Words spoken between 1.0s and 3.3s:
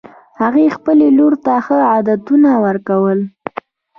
لور ته ښه عادتونه ورکړي